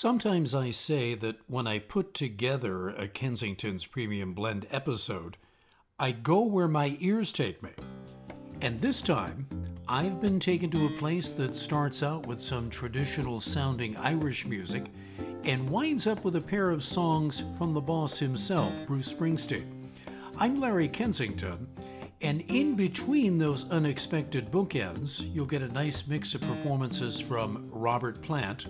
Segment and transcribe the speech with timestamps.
[0.00, 5.36] Sometimes I say that when I put together a Kensington's Premium Blend episode,
[5.98, 7.70] I go where my ears take me.
[8.60, 9.48] And this time,
[9.88, 14.84] I've been taken to a place that starts out with some traditional sounding Irish music
[15.42, 19.88] and winds up with a pair of songs from the boss himself, Bruce Springsteen.
[20.36, 21.66] I'm Larry Kensington,
[22.20, 28.22] and in between those unexpected bookends, you'll get a nice mix of performances from Robert
[28.22, 28.68] Plant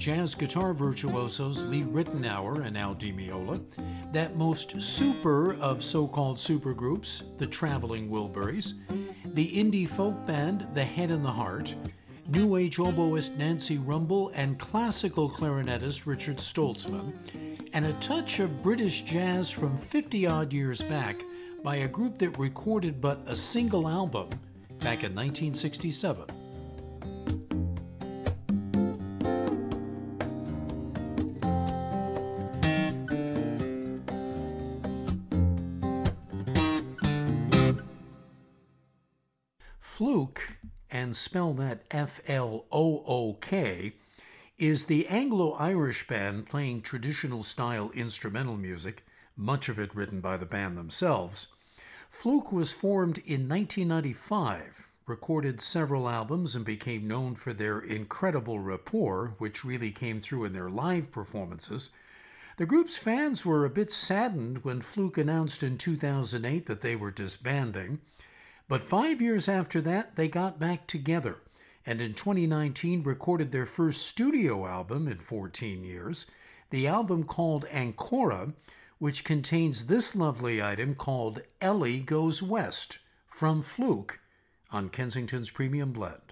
[0.00, 3.62] jazz guitar virtuosos Lee Ritenour and Al Di Meola,
[4.12, 8.72] that most super of so called supergroups, the Traveling Wilburys,
[9.34, 11.74] the indie folk band The Head and the Heart,
[12.28, 17.12] New Age oboist Nancy Rumbel, and classical clarinetist Richard Stoltzman,
[17.74, 21.20] and a touch of British jazz from 50 odd years back
[21.62, 24.30] by a group that recorded but a single album
[24.78, 26.39] back in 1967.
[40.00, 40.56] Flook,
[40.90, 43.96] and spell that F L O O K,
[44.56, 49.04] is the Anglo Irish band playing traditional style instrumental music,
[49.36, 51.48] much of it written by the band themselves.
[52.08, 59.34] Flook was formed in 1995, recorded several albums, and became known for their incredible rapport,
[59.36, 61.90] which really came through in their live performances.
[62.56, 67.10] The group's fans were a bit saddened when Flook announced in 2008 that they were
[67.10, 68.00] disbanding.
[68.70, 71.38] But five years after that, they got back together
[71.84, 76.30] and in 2019 recorded their first studio album in 14 years,
[76.70, 78.54] the album called Ancora,
[79.00, 84.20] which contains this lovely item called Ellie Goes West from Flook
[84.70, 86.29] on Kensington's Premium Blend.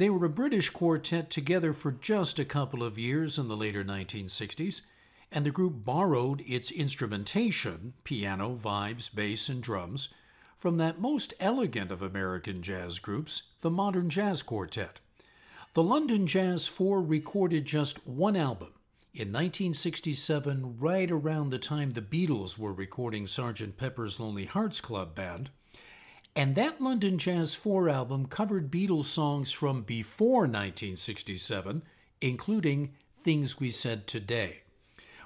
[0.00, 3.84] They were a British quartet together for just a couple of years in the later
[3.84, 4.80] 1960s,
[5.30, 10.08] and the group borrowed its instrumentation piano, vibes, bass, and drums
[10.56, 15.00] from that most elegant of American jazz groups, the Modern Jazz Quartet.
[15.74, 18.72] The London Jazz Four recorded just one album
[19.12, 23.76] in 1967, right around the time the Beatles were recording Sgt.
[23.76, 25.50] Pepper's Lonely Hearts Club Band.
[26.36, 31.82] And that London Jazz 4 album covered Beatles songs from before 1967,
[32.20, 34.62] including Things We Said Today.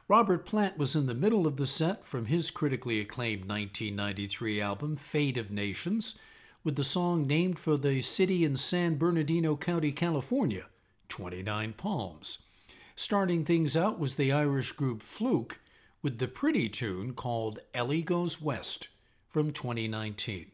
[0.08, 4.96] Robert Plant was in the middle of the set from his critically acclaimed 1993 album,
[4.96, 6.18] Fate of Nations,
[6.62, 10.64] with the song named for the city in San Bernardino County, California,
[11.08, 12.38] 29 Palms.
[12.96, 15.58] Starting things out was the Irish group Flook
[16.00, 18.88] with the pretty tune called Ellie Goes West
[19.28, 20.50] from 2019.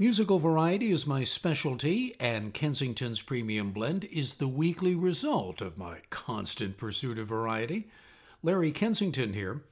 [0.00, 5.98] Musical variety is my specialty, and Kensington's Premium Blend is the weekly result of my
[6.08, 7.86] constant pursuit of variety.
[8.42, 9.62] Larry Kensington here.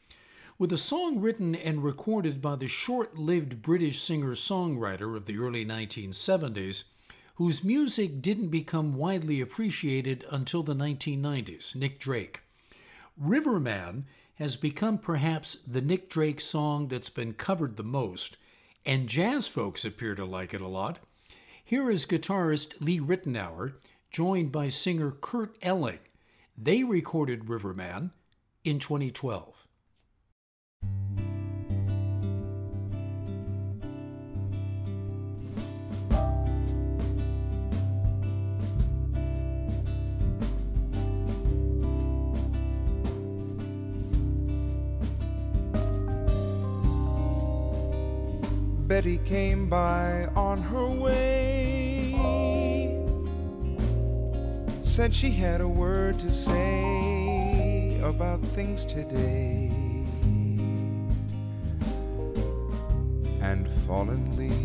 [0.59, 5.39] With a song written and recorded by the short lived British singer songwriter of the
[5.39, 6.85] early 1970s,
[7.37, 12.43] whose music didn't become widely appreciated until the 1990s, Nick Drake.
[13.17, 14.05] Riverman
[14.35, 18.37] has become perhaps the Nick Drake song that's been covered the most
[18.85, 20.99] and jazz folks appear to like it a lot.
[21.65, 23.75] Here is guitarist Lee Ritenour,
[24.11, 25.99] joined by singer Kurt Elling.
[26.57, 28.13] They recorded Riverman
[28.65, 29.68] in 2012.
[49.09, 52.15] Betty came by on her way.
[54.83, 59.71] Said she had a word to say about things today.
[63.41, 64.59] And fallen leaves.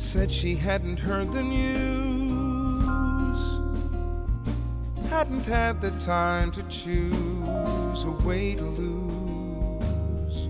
[0.00, 2.60] Said she hadn't heard the news.
[5.08, 7.69] Hadn't had the time to choose
[8.04, 10.48] a way to lose.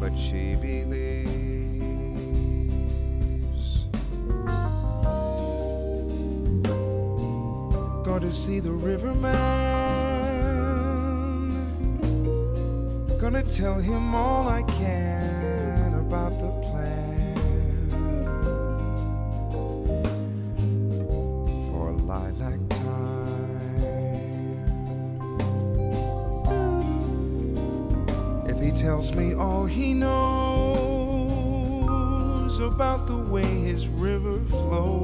[0.00, 1.32] But she believes.
[8.04, 9.82] Going to see the riverman.
[13.22, 17.01] Gonna tell him all I can about the plan.
[28.62, 30.22] He tells me all he knows
[32.60, 35.00] about the way his river flows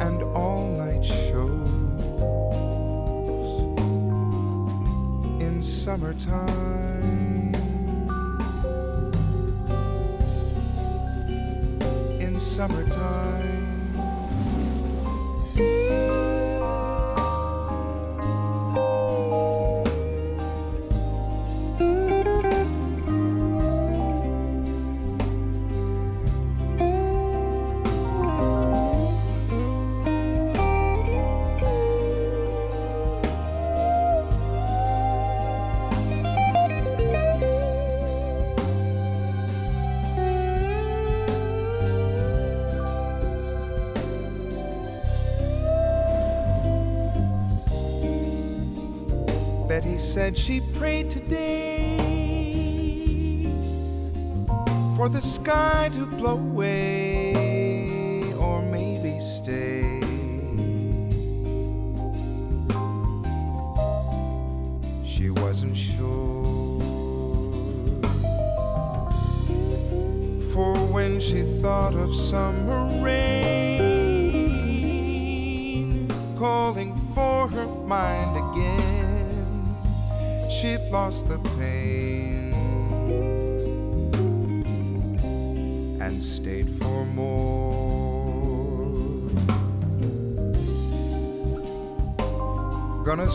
[0.00, 1.68] and all night shows
[5.42, 7.54] in summertime.
[12.20, 13.64] In summertime.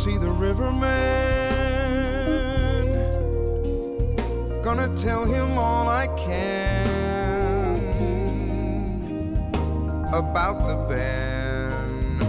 [0.03, 0.87] see the riverman.
[4.63, 7.75] Gonna tell him all I can
[10.13, 12.21] about the ban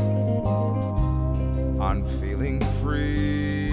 [1.81, 3.71] on feeling free.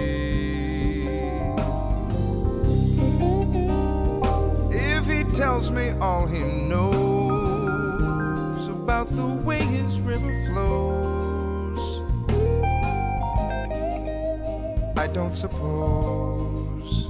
[4.70, 10.97] If he tells me all he knows about the way his river flows.
[14.98, 17.06] I don't suppose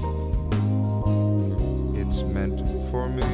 [1.96, 3.27] it's meant for me.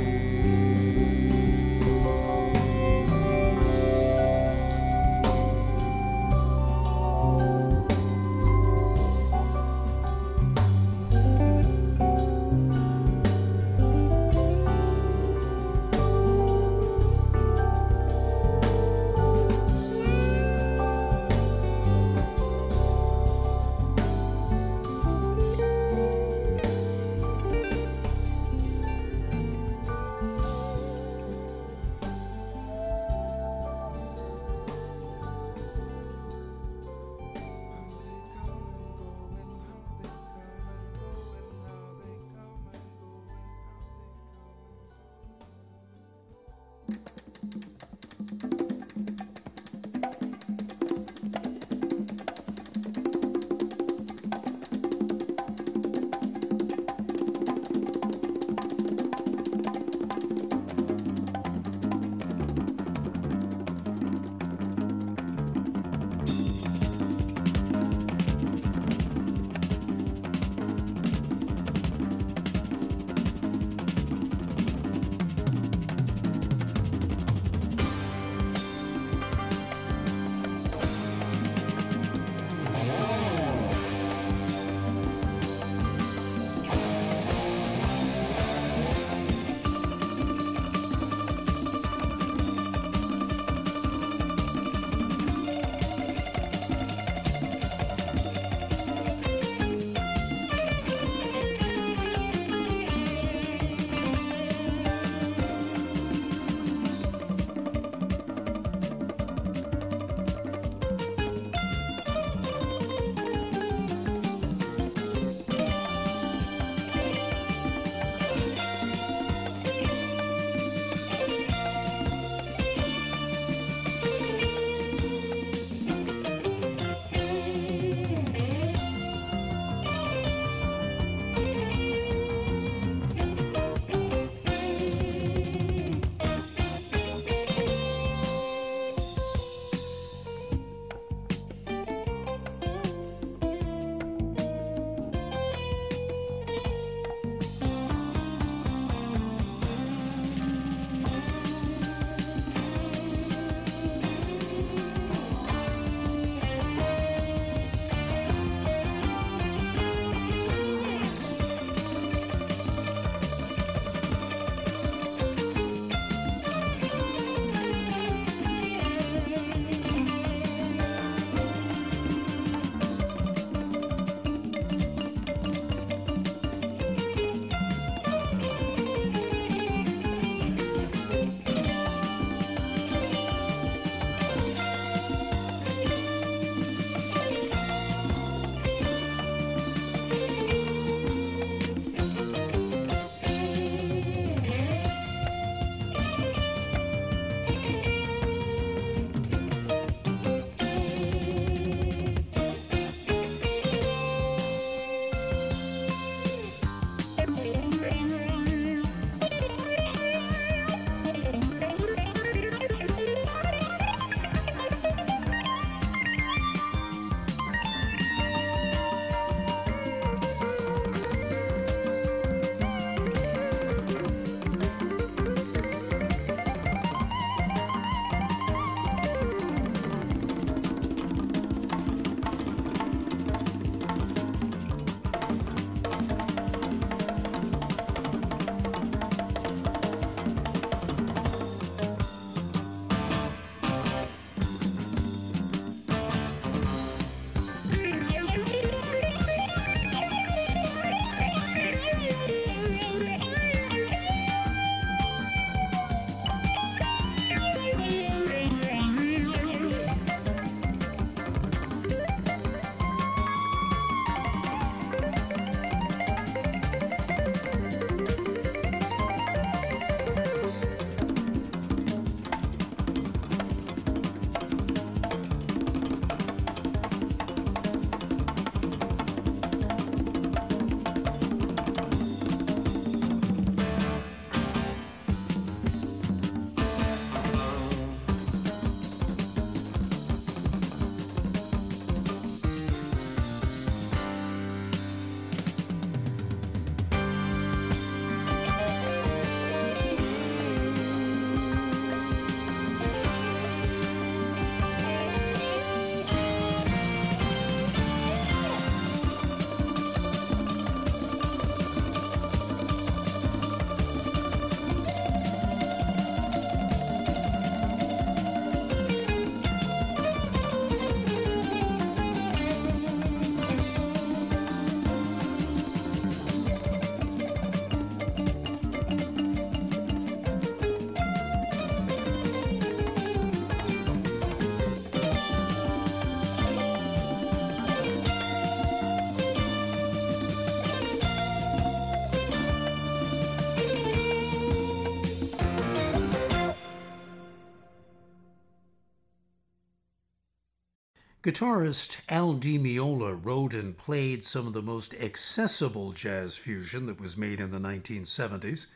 [351.24, 357.00] Guitarist Al Di Meola wrote and played some of the most accessible jazz fusion that
[357.00, 358.66] was made in the 1970s.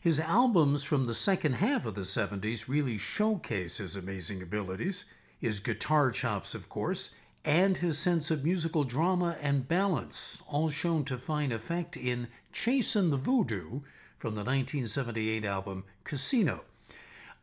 [0.00, 5.04] His albums from the second half of the 70s really showcase his amazing abilities,
[5.38, 11.04] his guitar chops, of course, and his sense of musical drama and balance, all shown
[11.04, 13.80] to fine effect in Chasin' the Voodoo
[14.16, 16.62] from the 1978 album Casino.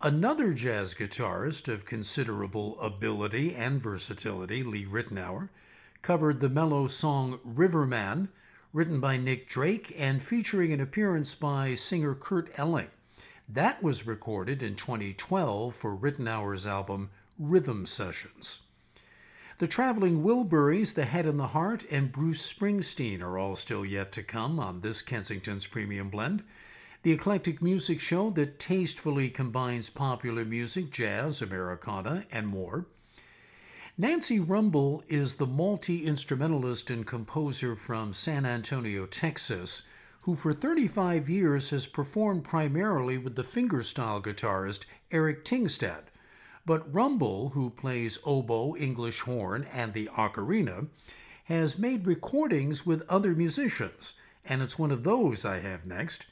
[0.02, 5.50] Another jazz guitarist of considerable ability and versatility, Lee Ritenour,
[6.04, 8.30] covered the mellow song Riverman,
[8.74, 12.92] written by Nick Drake and featuring an appearance by singer Kurt Elling.
[13.50, 18.62] That was recorded in 2012 for Ritenour's album Rhythm Sessions.
[19.58, 24.12] The Traveling Wilburys, The Head and the Heart, and Bruce Springsteen are all still yet
[24.12, 26.44] to come on this Kensington's Premium Blend
[27.08, 32.86] the eclectic music show that tastefully combines popular music, jazz, Americana, and more.
[33.98, 39.88] Nancy Rumbel is the multi instrumentalist and composer from San Antonio, Texas,
[40.24, 46.08] who for 35 years has performed primarily with the fingerstyle guitarist Eric Tingstad.
[46.66, 50.88] But Rumbel, who plays oboe, English horn, and the ocarina,
[51.46, 56.26] has made recordings with other musicians, and it's one of those I have next.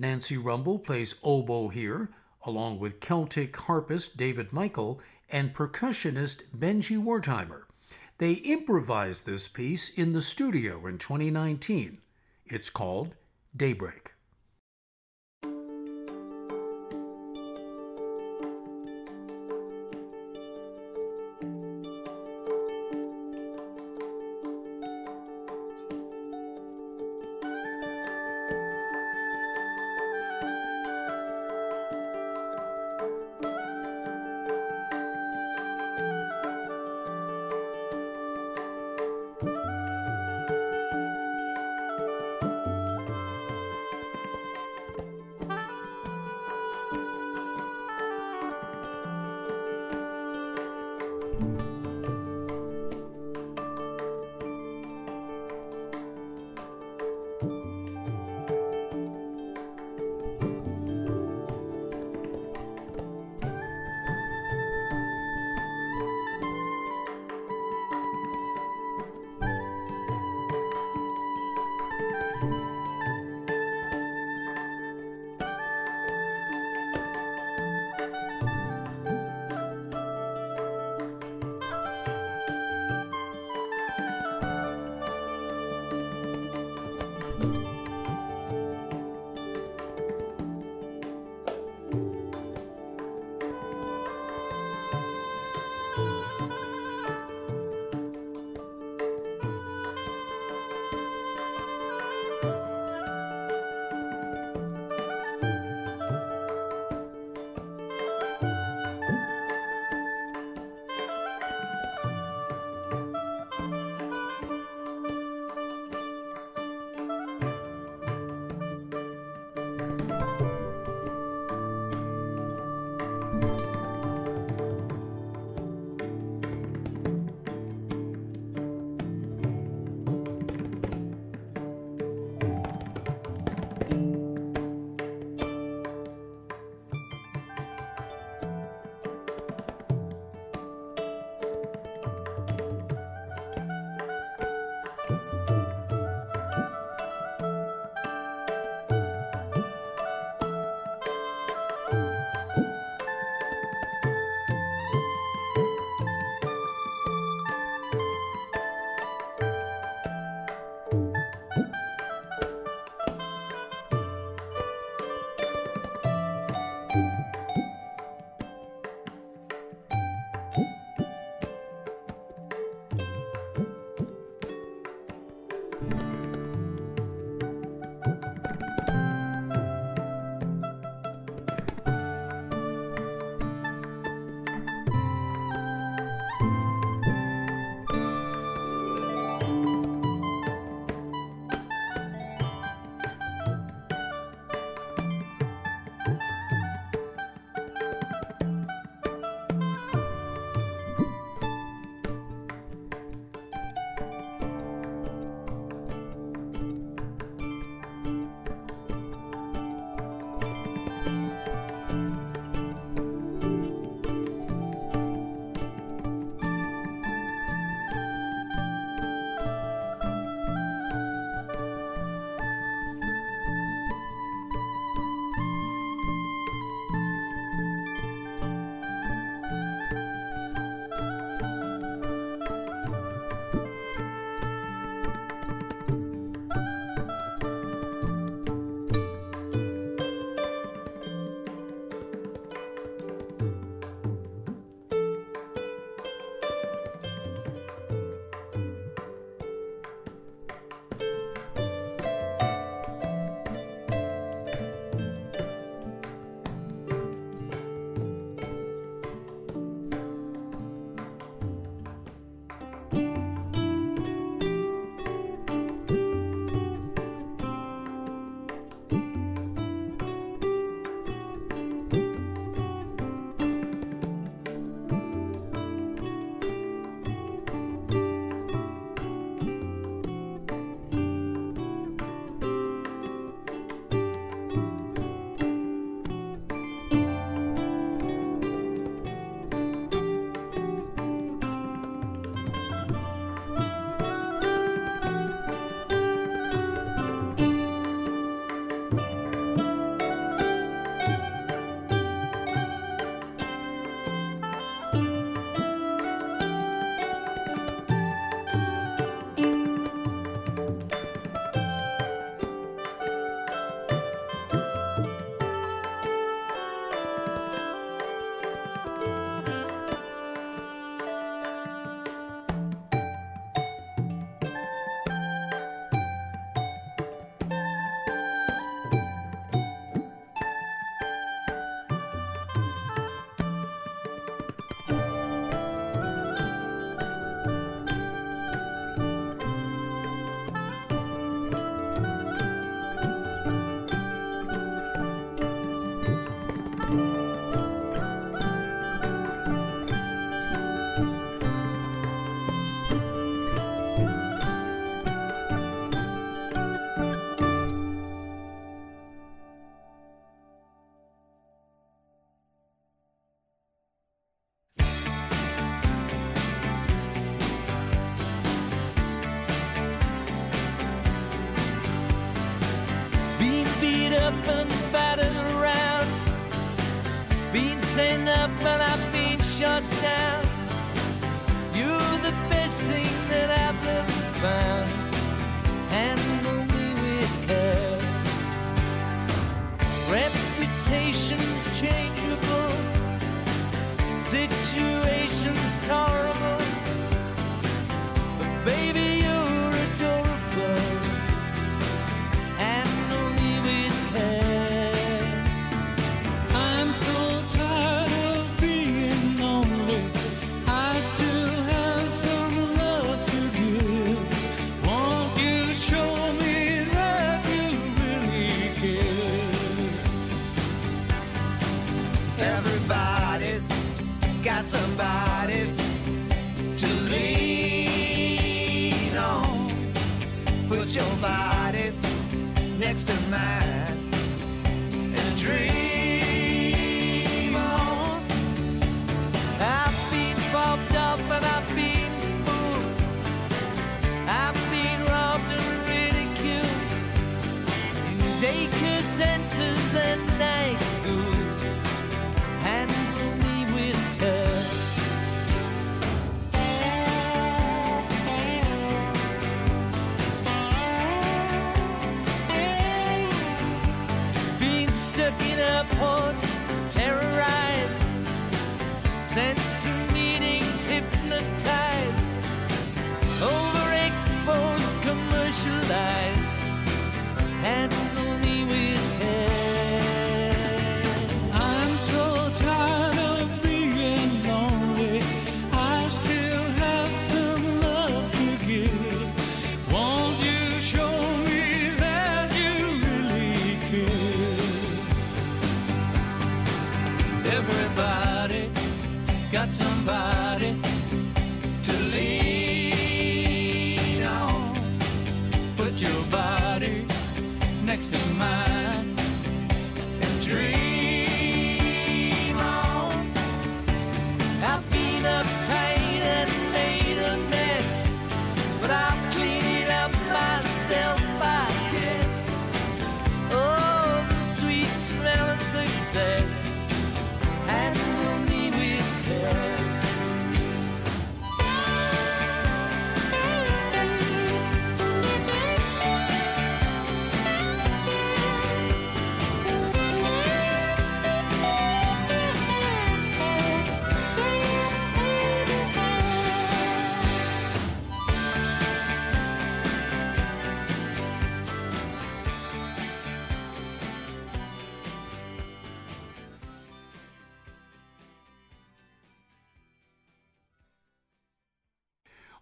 [0.00, 2.10] Nancy Rumbel plays oboe here,
[2.44, 7.64] along with Celtic harpist David Michael and percussionist Benji Wertheimer.
[8.18, 11.98] They improvised this piece in the studio in 2019.
[12.46, 13.16] It's called
[13.56, 14.07] Daybreak.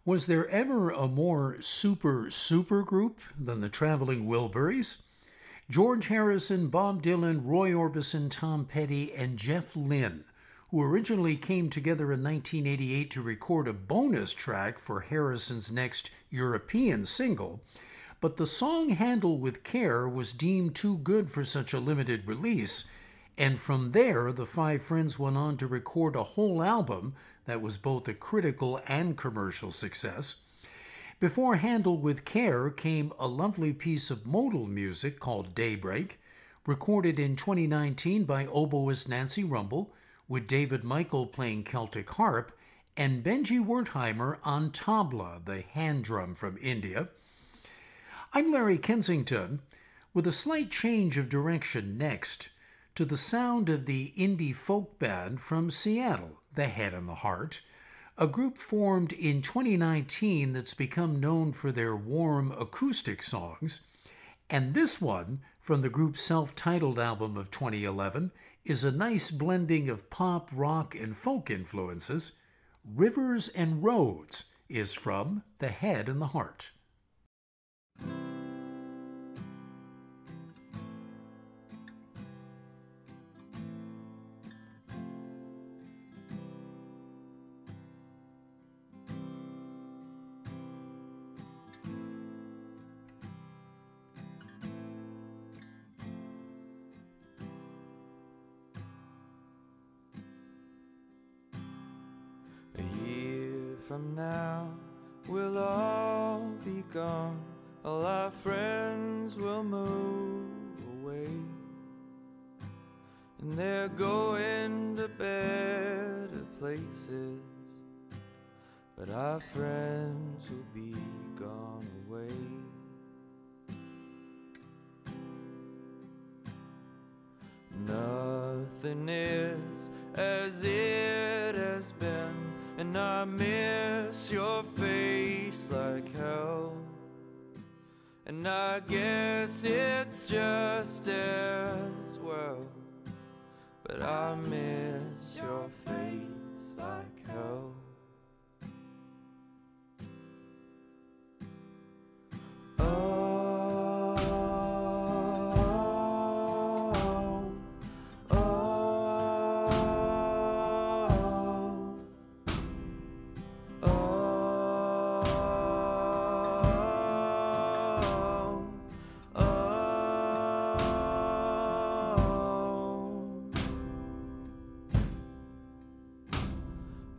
[0.07, 4.99] Was there ever a more super, super group than the Traveling Wilburys?
[5.69, 10.23] George Harrison, Bob Dylan, Roy Orbison, Tom Petty, and Jeff Lynne,
[10.71, 17.05] who originally came together in 1988 to record a bonus track for Harrison's next European
[17.05, 17.61] single,
[18.21, 22.85] but the song Handle with Care was deemed too good for such a limited release,
[23.37, 27.17] and from there the five friends went on to record a whole album
[27.47, 30.37] that was both a critical and commercial success.
[31.19, 36.21] Before Handle with Care came a lovely piece of modal music called Daybreak,
[36.67, 39.91] recorded in 2019 by oboist Nancy Rumbel,
[40.29, 42.53] with David Michael playing Celtic harp
[42.97, 47.09] and Benji Wertheimer on tabla, the hand drum from India.
[48.33, 49.61] I'm Larry Kensington,
[50.13, 52.49] with a slight change of direction next
[52.95, 57.61] to the sound of the indie folk band from Seattle, The Head and the Heart,
[58.17, 63.83] a group formed in 2019 that's become known for their warm acoustic songs.
[64.49, 68.33] And this one, from the group's self titled album of 2011,
[68.65, 72.33] is a nice blending of pop, rock, and folk influences.
[72.85, 76.71] Rivers and Roads is from The Head and the Heart.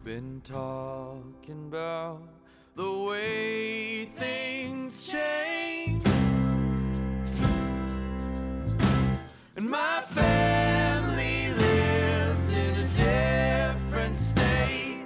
[0.08, 2.22] been talking about
[2.78, 6.05] the way things change.
[9.58, 12.88] And my family lives in a
[13.76, 15.03] different state.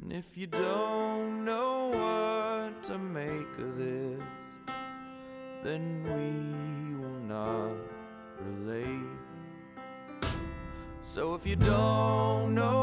[0.00, 4.22] And if you don't know what to make of this
[5.62, 7.77] then we will not
[11.18, 12.77] So if you don't know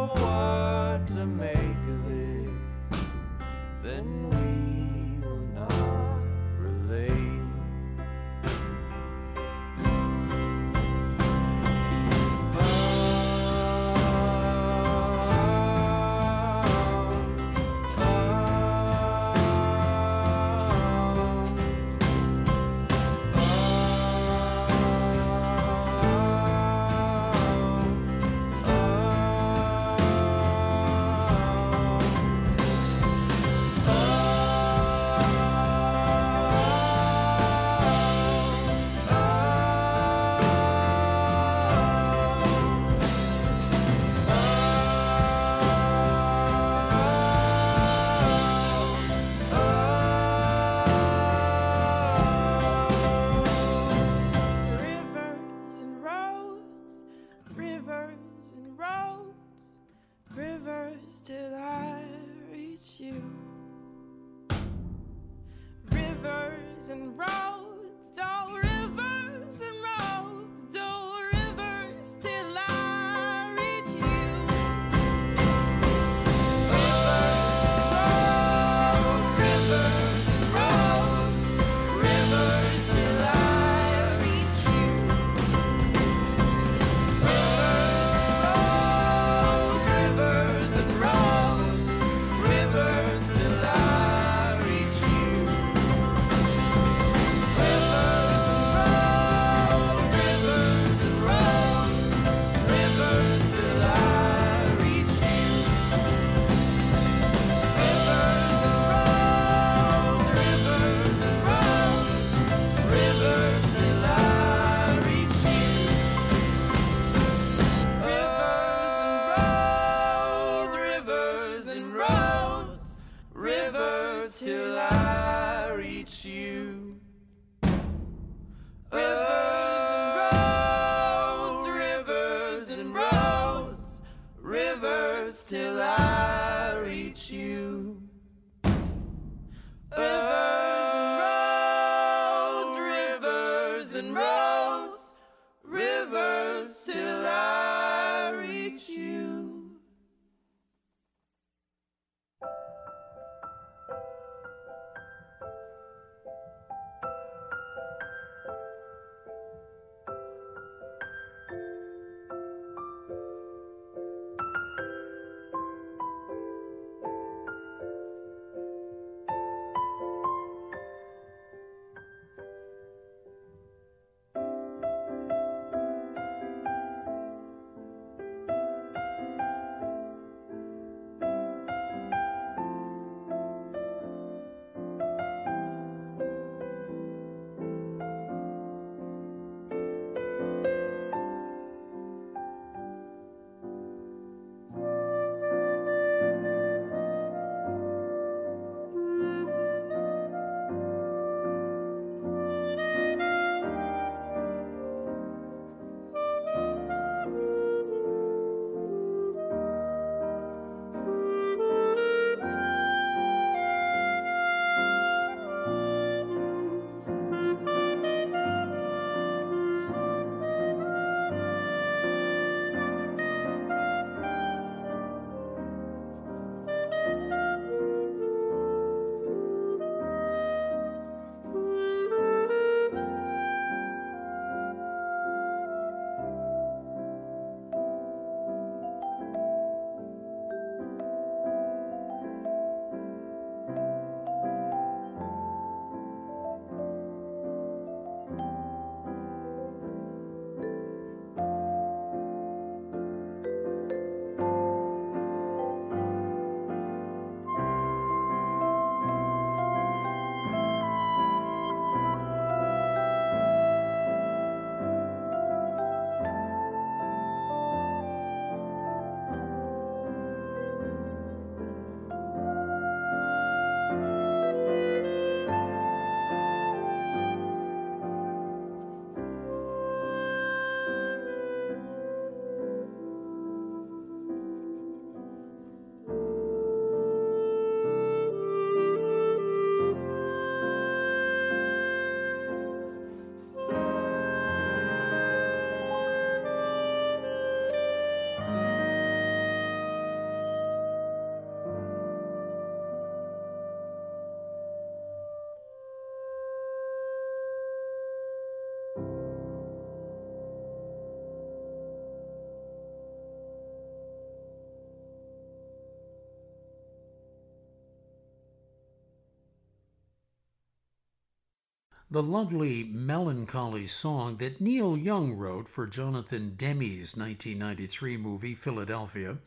[322.12, 329.40] the lovely melancholy song that Neil Young wrote for Jonathan Demme's 1993 movie Philadelphia,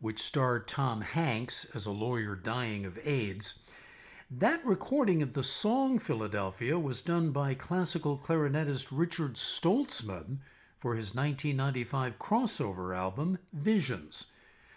[0.00, 3.58] which starred Tom Hanks as a lawyer dying of AIDS.
[4.30, 10.38] That recording of the song Philadelphia was done by classical clarinetist Richard Stoltzman
[10.78, 14.26] for his 1995 crossover album Visions.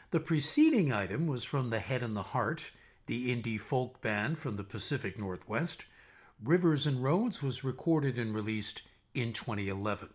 [0.09, 2.71] The preceding item was from The Head and the Heart,
[3.05, 5.85] the indie folk band from the Pacific Northwest.
[6.43, 8.83] Rivers and Roads was recorded and released
[9.15, 10.09] in 2011.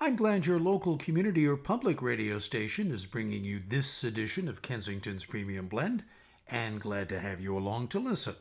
[0.00, 4.62] I'm glad your local community or public radio station is bringing you this edition of
[4.62, 6.04] Kensington's Premium Blend,
[6.46, 8.36] and glad to have you along to listen.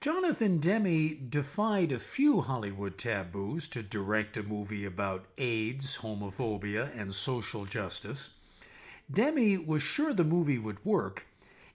[0.00, 7.14] Jonathan Demme defied a few Hollywood taboos to direct a movie about AIDS, homophobia, and
[7.14, 8.34] social justice.
[9.10, 11.26] Demme was sure the movie would work,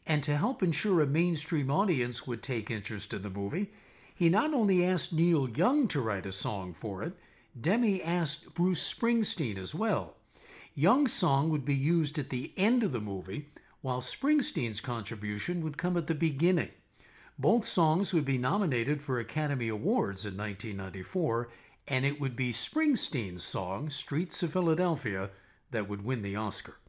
[0.09, 3.69] and to help ensure a mainstream audience would take interest in the movie,
[4.15, 7.13] he not only asked Neil Young to write a song for it,
[7.59, 10.15] Demme asked Bruce Springsteen as well.
[10.73, 13.49] Young's song would be used at the end of the movie,
[13.81, 16.71] while Springsteen's contribution would come at the beginning.
[17.37, 21.49] Both songs would be nominated for Academy Awards in 1994,
[21.87, 25.29] and it would be Springsteen's song, Streets of Philadelphia,
[25.69, 26.79] that would win the Oscar.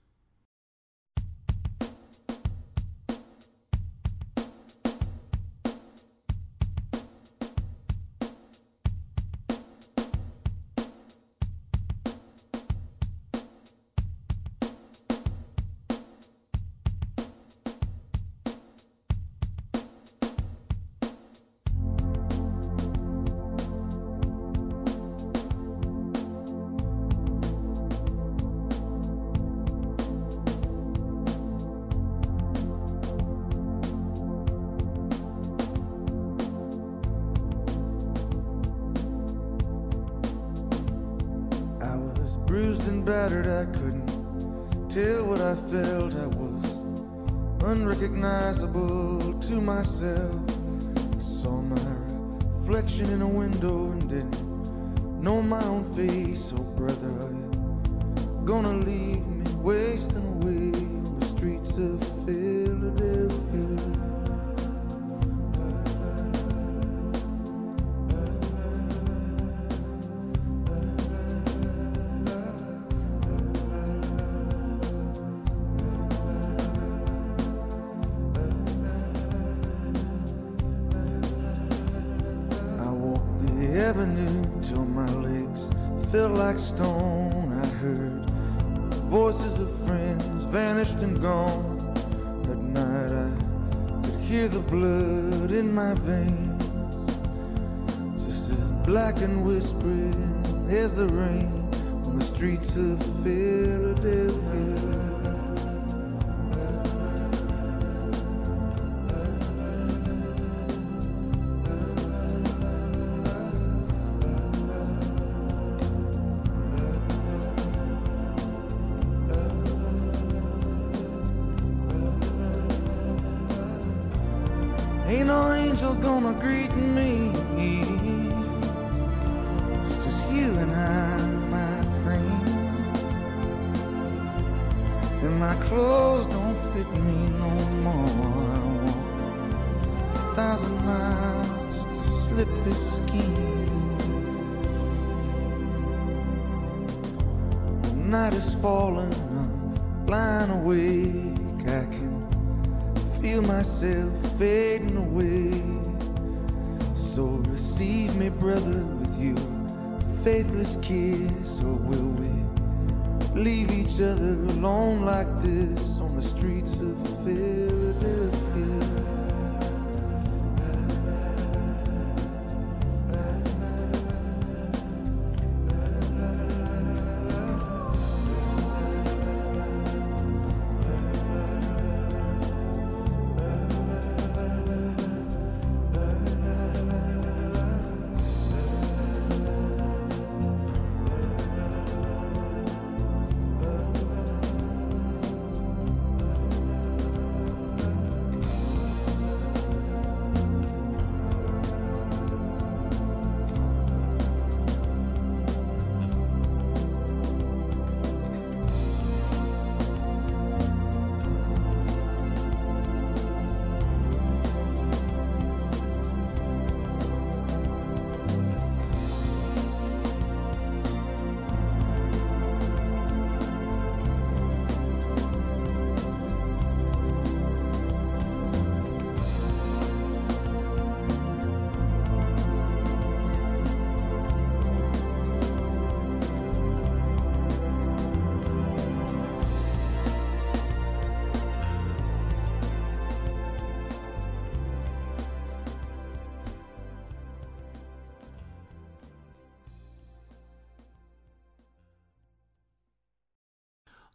[102.20, 104.30] The streets of Philadelphia.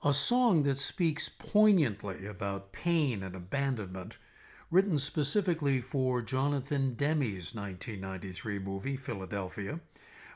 [0.05, 4.17] A song that speaks poignantly about pain and abandonment,
[4.69, 9.79] written specifically for Jonathan Demme's 1993 movie Philadelphia.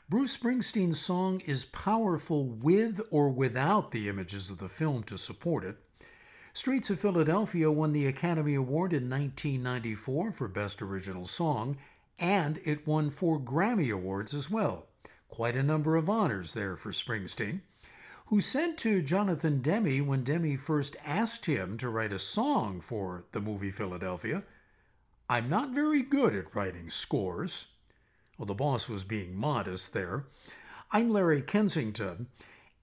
[0.08, 5.62] Bruce Springsteen's song is powerful with or without the images of the film to support
[5.62, 5.76] it.
[6.52, 11.76] Streets of Philadelphia won the Academy Award in 1994 for Best Original Song,
[12.18, 14.88] and it won four Grammy Awards as well.
[15.28, 17.60] Quite a number of honors there for Springsteen
[18.30, 23.24] who sent to Jonathan Demme when Demme first asked him to write a song for
[23.32, 24.44] the movie Philadelphia,
[25.28, 27.72] I'm not very good at writing scores.
[28.38, 30.26] Well, the boss was being modest there.
[30.92, 32.28] I'm Larry Kensington,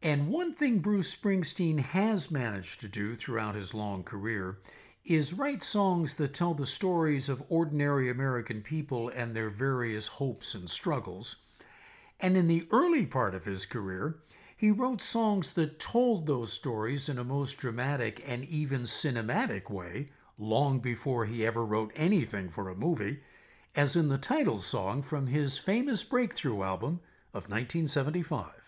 [0.03, 4.57] and one thing Bruce Springsteen has managed to do throughout his long career
[5.05, 10.55] is write songs that tell the stories of ordinary American people and their various hopes
[10.55, 11.37] and struggles.
[12.19, 14.17] And in the early part of his career,
[14.57, 20.07] he wrote songs that told those stories in a most dramatic and even cinematic way,
[20.39, 23.19] long before he ever wrote anything for a movie,
[23.75, 26.99] as in the title song from his famous breakthrough album
[27.35, 28.66] of 1975.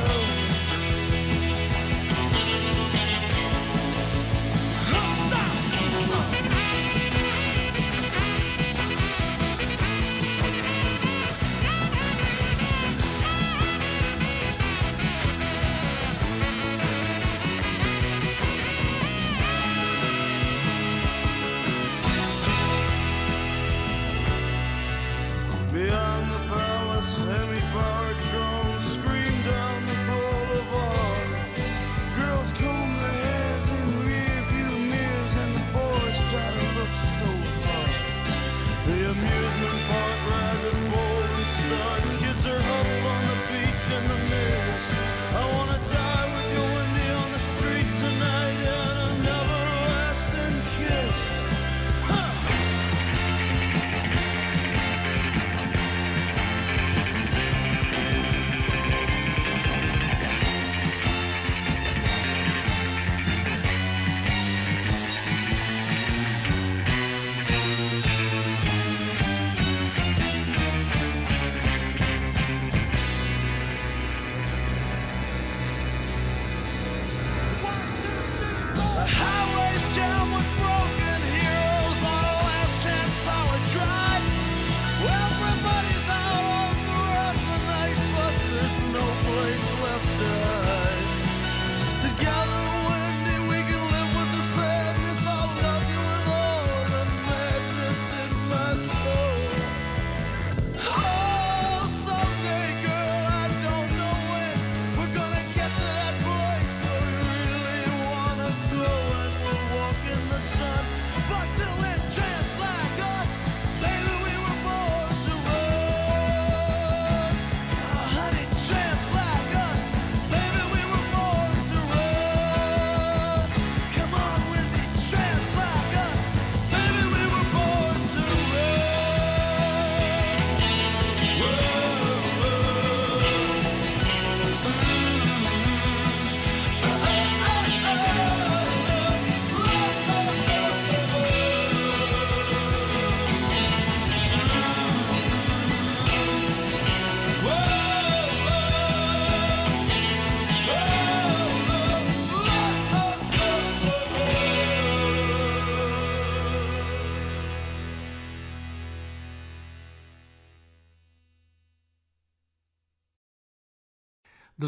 [0.00, 0.27] so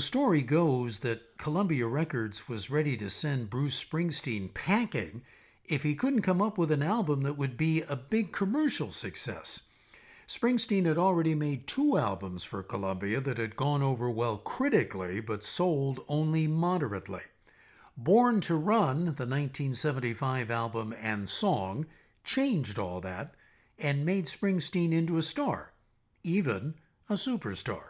[0.01, 5.21] The story goes that Columbia Records was ready to send Bruce Springsteen packing
[5.67, 9.69] if he couldn't come up with an album that would be a big commercial success.
[10.27, 15.45] Springsteen had already made two albums for Columbia that had gone over well critically but
[15.45, 17.25] sold only moderately.
[17.95, 21.85] Born to Run, the 1975 album and song,
[22.25, 23.35] changed all that
[23.79, 25.75] and made Springsteen into a star,
[26.25, 26.77] even
[27.11, 27.90] a superstar.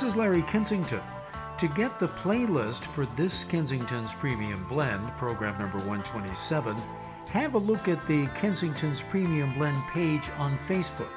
[0.00, 1.02] This is Larry Kensington.
[1.58, 6.74] To get the playlist for this Kensington's Premium Blend, program number 127,
[7.26, 11.12] have a look at the Kensington's Premium Blend page on Facebook.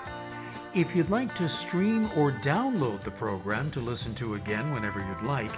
[0.73, 5.23] If you'd like to stream or download the program to listen to again whenever you'd
[5.25, 5.55] like,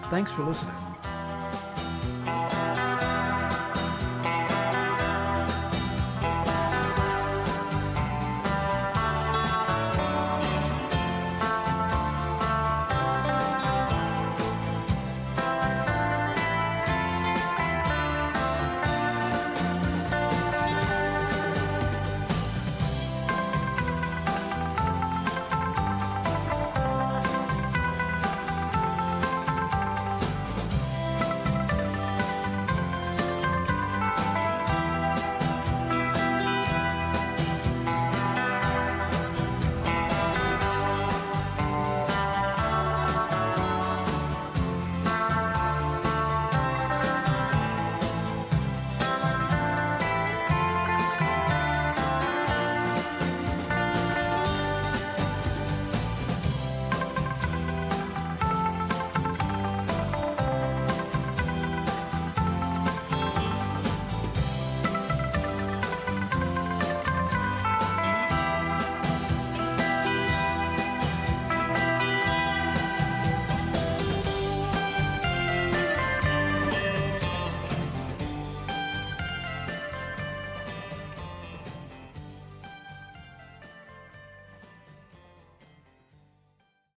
[0.09, 0.84] Thanks for listening.